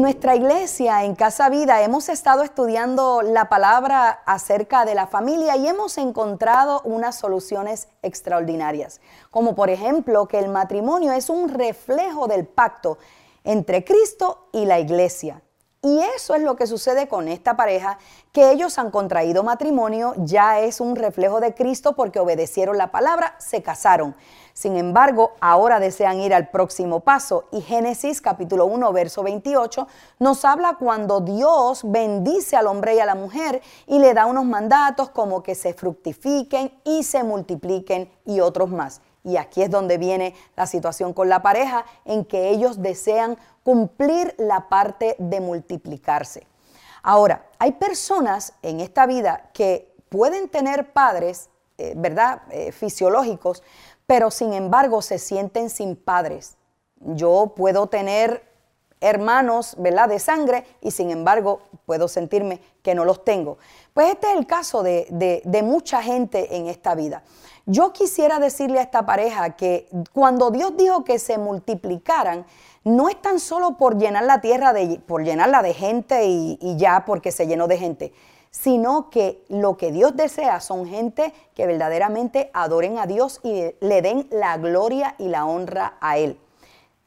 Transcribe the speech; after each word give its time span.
nuestra 0.00 0.34
iglesia, 0.36 1.04
en 1.04 1.14
Casa 1.14 1.50
Vida, 1.50 1.82
hemos 1.82 2.08
estado 2.08 2.42
estudiando 2.42 3.20
la 3.20 3.48
palabra 3.48 4.22
acerca 4.24 4.84
de 4.84 4.94
la 4.94 5.06
familia 5.06 5.56
y 5.56 5.66
hemos 5.66 5.98
encontrado 5.98 6.80
unas 6.84 7.16
soluciones 7.16 7.88
extraordinarias, 8.00 9.00
como 9.30 9.54
por 9.54 9.70
ejemplo 9.70 10.28
que 10.28 10.38
el 10.38 10.48
matrimonio 10.48 11.12
es 11.12 11.28
un 11.28 11.48
reflejo 11.48 12.26
del 12.26 12.46
pacto 12.46 12.98
entre 13.44 13.84
Cristo 13.84 14.48
y 14.52 14.64
la 14.64 14.78
iglesia. 14.78 15.42
Y 15.84 15.98
eso 16.16 16.36
es 16.36 16.42
lo 16.42 16.54
que 16.54 16.68
sucede 16.68 17.08
con 17.08 17.26
esta 17.26 17.56
pareja, 17.56 17.98
que 18.30 18.52
ellos 18.52 18.78
han 18.78 18.92
contraído 18.92 19.42
matrimonio, 19.42 20.14
ya 20.16 20.60
es 20.60 20.80
un 20.80 20.94
reflejo 20.94 21.40
de 21.40 21.54
Cristo 21.54 21.96
porque 21.96 22.20
obedecieron 22.20 22.78
la 22.78 22.92
palabra, 22.92 23.34
se 23.38 23.64
casaron. 23.64 24.14
Sin 24.54 24.76
embargo, 24.76 25.32
ahora 25.40 25.80
desean 25.80 26.20
ir 26.20 26.34
al 26.34 26.50
próximo 26.50 27.00
paso 27.00 27.48
y 27.50 27.62
Génesis 27.62 28.20
capítulo 28.20 28.66
1, 28.66 28.92
verso 28.92 29.24
28 29.24 29.88
nos 30.20 30.44
habla 30.44 30.76
cuando 30.78 31.20
Dios 31.20 31.80
bendice 31.82 32.54
al 32.54 32.68
hombre 32.68 32.94
y 32.94 33.00
a 33.00 33.04
la 33.04 33.16
mujer 33.16 33.60
y 33.88 33.98
le 33.98 34.14
da 34.14 34.26
unos 34.26 34.44
mandatos 34.44 35.10
como 35.10 35.42
que 35.42 35.56
se 35.56 35.74
fructifiquen 35.74 36.72
y 36.84 37.02
se 37.02 37.24
multipliquen 37.24 38.08
y 38.24 38.38
otros 38.38 38.70
más. 38.70 39.00
Y 39.24 39.36
aquí 39.36 39.62
es 39.62 39.70
donde 39.70 39.98
viene 39.98 40.34
la 40.56 40.66
situación 40.66 41.12
con 41.12 41.28
la 41.28 41.42
pareja, 41.42 41.84
en 42.04 42.24
que 42.24 42.50
ellos 42.50 42.82
desean 42.82 43.38
cumplir 43.62 44.34
la 44.38 44.68
parte 44.68 45.16
de 45.18 45.40
multiplicarse. 45.40 46.46
Ahora, 47.02 47.46
hay 47.58 47.72
personas 47.72 48.54
en 48.62 48.80
esta 48.80 49.06
vida 49.06 49.50
que 49.52 49.94
pueden 50.08 50.48
tener 50.48 50.92
padres, 50.92 51.50
eh, 51.78 51.94
¿verdad?, 51.96 52.42
eh, 52.50 52.72
fisiológicos, 52.72 53.62
pero 54.06 54.30
sin 54.30 54.52
embargo 54.52 55.02
se 55.02 55.18
sienten 55.18 55.70
sin 55.70 55.96
padres. 55.96 56.56
Yo 57.00 57.54
puedo 57.56 57.88
tener 57.88 58.51
hermanos, 59.02 59.74
¿verdad?, 59.78 60.08
de 60.08 60.18
sangre 60.18 60.64
y 60.80 60.92
sin 60.92 61.10
embargo 61.10 61.60
puedo 61.84 62.08
sentirme 62.08 62.60
que 62.82 62.94
no 62.94 63.04
los 63.04 63.24
tengo. 63.24 63.58
Pues 63.92 64.12
este 64.12 64.30
es 64.30 64.38
el 64.38 64.46
caso 64.46 64.82
de, 64.82 65.42
de 65.44 65.62
mucha 65.62 66.02
gente 66.02 66.56
en 66.56 66.68
esta 66.68 66.94
vida. 66.94 67.22
Yo 67.66 67.92
quisiera 67.92 68.38
decirle 68.38 68.78
a 68.78 68.82
esta 68.82 69.06
pareja 69.06 69.50
que 69.50 69.88
cuando 70.12 70.50
Dios 70.50 70.76
dijo 70.76 71.04
que 71.04 71.18
se 71.18 71.38
multiplicaran, 71.38 72.44
no 72.84 73.08
es 73.08 73.20
tan 73.20 73.38
solo 73.38 73.76
por 73.76 73.98
llenar 73.98 74.24
la 74.24 74.40
tierra, 74.40 74.72
de, 74.72 75.00
por 75.06 75.22
llenarla 75.22 75.62
de 75.62 75.72
gente 75.72 76.24
y, 76.24 76.58
y 76.60 76.76
ya 76.76 77.04
porque 77.04 77.30
se 77.30 77.46
llenó 77.46 77.68
de 77.68 77.78
gente, 77.78 78.12
sino 78.50 79.10
que 79.10 79.44
lo 79.48 79.76
que 79.76 79.92
Dios 79.92 80.16
desea 80.16 80.60
son 80.60 80.86
gente 80.86 81.32
que 81.54 81.66
verdaderamente 81.66 82.50
adoren 82.52 82.98
a 82.98 83.06
Dios 83.06 83.40
y 83.44 83.74
le 83.80 84.02
den 84.02 84.26
la 84.30 84.56
gloria 84.56 85.14
y 85.18 85.28
la 85.28 85.46
honra 85.46 85.96
a 86.00 86.18
Él. 86.18 86.38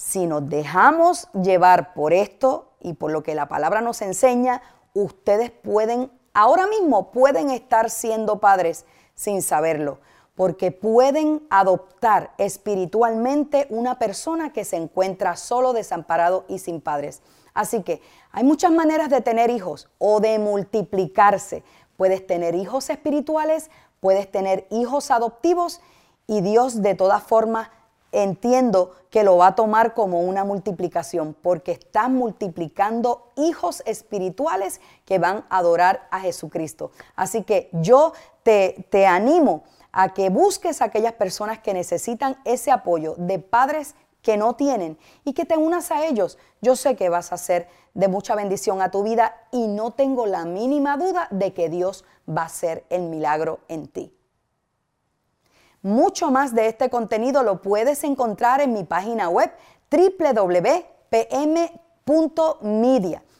Si 0.00 0.26
nos 0.26 0.48
dejamos 0.48 1.28
llevar 1.34 1.92
por 1.92 2.14
esto 2.14 2.70
y 2.80 2.94
por 2.94 3.10
lo 3.10 3.22
que 3.22 3.34
la 3.34 3.48
palabra 3.48 3.82
nos 3.82 4.00
enseña, 4.00 4.62
ustedes 4.94 5.50
pueden, 5.50 6.10
ahora 6.32 6.66
mismo 6.66 7.10
pueden 7.10 7.50
estar 7.50 7.90
siendo 7.90 8.40
padres 8.40 8.86
sin 9.14 9.42
saberlo 9.42 9.98
porque 10.34 10.72
pueden 10.72 11.46
adoptar 11.50 12.32
espiritualmente 12.38 13.66
una 13.68 13.98
persona 13.98 14.54
que 14.54 14.64
se 14.64 14.76
encuentra 14.76 15.36
solo, 15.36 15.74
desamparado 15.74 16.46
y 16.48 16.60
sin 16.60 16.80
padres. 16.80 17.20
Así 17.52 17.82
que 17.82 18.00
hay 18.32 18.42
muchas 18.42 18.72
maneras 18.72 19.10
de 19.10 19.20
tener 19.20 19.50
hijos 19.50 19.90
o 19.98 20.20
de 20.20 20.38
multiplicarse. 20.38 21.62
Puedes 21.98 22.26
tener 22.26 22.54
hijos 22.54 22.88
espirituales, 22.88 23.70
puedes 24.00 24.32
tener 24.32 24.66
hijos 24.70 25.10
adoptivos 25.10 25.82
y 26.26 26.40
Dios 26.40 26.80
de 26.80 26.94
todas 26.94 27.22
formas 27.22 27.68
entiendo 28.12 28.92
que 29.10 29.24
lo 29.24 29.36
va 29.36 29.48
a 29.48 29.54
tomar 29.54 29.94
como 29.94 30.20
una 30.20 30.44
multiplicación, 30.44 31.34
porque 31.40 31.72
estás 31.72 32.10
multiplicando 32.10 33.32
hijos 33.36 33.82
espirituales 33.86 34.80
que 35.04 35.18
van 35.18 35.44
a 35.48 35.58
adorar 35.58 36.08
a 36.10 36.20
Jesucristo. 36.20 36.92
Así 37.16 37.42
que 37.42 37.68
yo 37.72 38.12
te, 38.42 38.86
te 38.90 39.06
animo 39.06 39.64
a 39.92 40.14
que 40.14 40.30
busques 40.30 40.80
a 40.80 40.86
aquellas 40.86 41.14
personas 41.14 41.58
que 41.58 41.74
necesitan 41.74 42.36
ese 42.44 42.70
apoyo 42.70 43.14
de 43.16 43.38
padres 43.38 43.94
que 44.22 44.36
no 44.36 44.54
tienen 44.54 44.98
y 45.24 45.32
que 45.32 45.44
te 45.44 45.56
unas 45.56 45.90
a 45.90 46.06
ellos. 46.06 46.38
Yo 46.60 46.76
sé 46.76 46.96
que 46.96 47.08
vas 47.08 47.32
a 47.32 47.38
ser 47.38 47.68
de 47.94 48.08
mucha 48.08 48.34
bendición 48.34 48.82
a 48.82 48.90
tu 48.90 49.02
vida 49.02 49.34
y 49.50 49.66
no 49.66 49.92
tengo 49.92 50.26
la 50.26 50.44
mínima 50.44 50.96
duda 50.96 51.26
de 51.30 51.52
que 51.52 51.68
Dios 51.68 52.04
va 52.28 52.42
a 52.42 52.46
hacer 52.46 52.84
el 52.90 53.02
milagro 53.02 53.60
en 53.68 53.88
ti. 53.88 54.14
Mucho 55.82 56.30
más 56.30 56.54
de 56.54 56.68
este 56.68 56.90
contenido 56.90 57.42
lo 57.42 57.62
puedes 57.62 58.04
encontrar 58.04 58.60
en 58.60 58.74
mi 58.74 58.84
página 58.84 59.28
web 59.28 59.50
www.pm.media. 59.90 60.82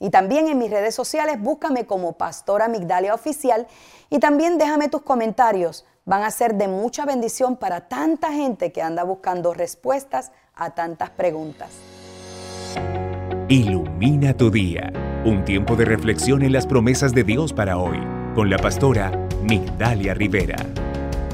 Y 0.00 0.10
también 0.10 0.48
en 0.48 0.58
mis 0.58 0.70
redes 0.70 0.94
sociales 0.94 1.40
búscame 1.40 1.86
como 1.86 2.14
Pastora 2.14 2.68
Migdalia 2.68 3.14
Oficial 3.14 3.66
y 4.10 4.18
también 4.18 4.58
déjame 4.58 4.88
tus 4.88 5.02
comentarios 5.02 5.84
van 6.04 6.24
a 6.24 6.30
ser 6.30 6.54
de 6.54 6.68
mucha 6.68 7.04
bendición 7.04 7.56
para 7.56 7.88
tanta 7.88 8.32
gente 8.32 8.72
que 8.72 8.82
anda 8.82 9.04
buscando 9.04 9.54
respuestas 9.54 10.32
a 10.54 10.70
tantas 10.70 11.10
preguntas. 11.10 11.70
Ilumina 13.48 14.34
tu 14.34 14.50
día, 14.50 14.92
un 15.24 15.44
tiempo 15.44 15.76
de 15.76 15.84
reflexión 15.84 16.42
en 16.42 16.52
las 16.52 16.66
promesas 16.66 17.12
de 17.12 17.22
Dios 17.24 17.52
para 17.52 17.78
hoy, 17.78 17.98
con 18.34 18.50
la 18.50 18.56
pastora 18.56 19.12
Migdalia 19.42 20.14
Rivera. 20.14 20.56